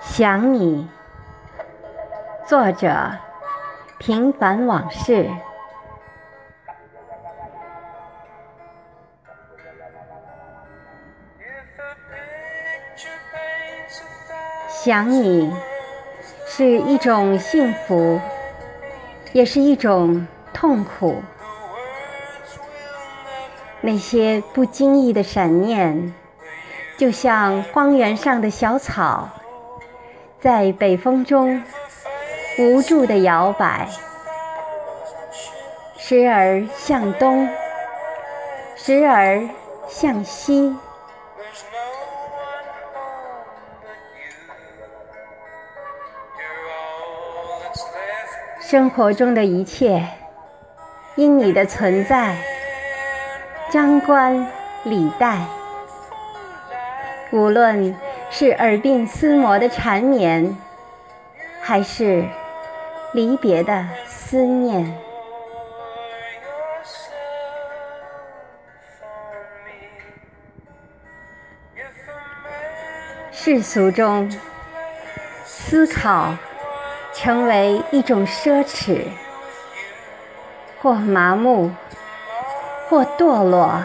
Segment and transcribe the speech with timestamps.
[0.00, 0.88] 想你，
[2.46, 3.10] 作者：
[3.98, 5.28] 平凡往事。
[14.68, 15.54] 想你
[16.44, 18.20] 是一种幸福，
[19.32, 21.22] 也是一种痛苦。
[23.82, 26.14] 那些不经意的闪念，
[26.96, 29.28] 就像荒原上的小草。
[30.40, 31.62] 在北风中
[32.58, 33.88] 无助地摇摆，
[35.96, 37.48] 时而向东，
[38.76, 39.48] 时而
[39.88, 40.76] 向西。
[48.60, 50.08] 生活中的一切，
[51.14, 52.36] 因你的存在，
[53.72, 54.46] 张冠
[54.84, 55.38] 李戴。
[57.32, 57.96] 无论。
[58.34, 60.56] 是耳鬓厮磨的缠绵，
[61.60, 62.24] 还是
[63.12, 64.96] 离别的思念？
[73.30, 74.30] 世俗中，
[75.44, 76.34] 思考
[77.12, 79.02] 成为一种奢侈，
[80.80, 81.70] 或麻木，
[82.92, 83.82] 或堕落。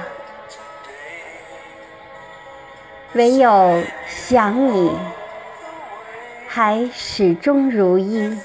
[3.14, 4.99] 唯有想你，
[6.45, 8.38] 还始终如一。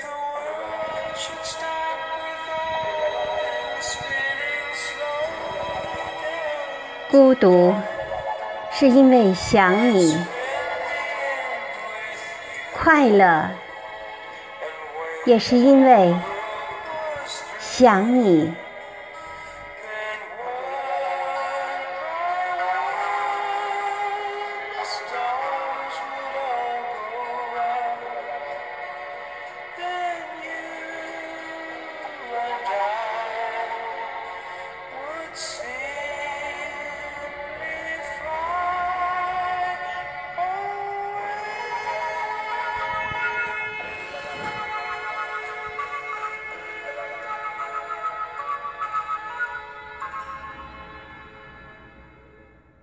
[7.11, 7.75] 孤独
[8.71, 10.17] 是因为想你，
[12.73, 13.51] 快乐
[15.25, 16.15] 也是因为
[17.59, 18.55] 想你。